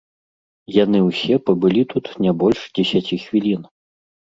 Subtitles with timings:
[0.83, 3.71] Яны ўсе пабылі тут не больш дзесяці хвілін.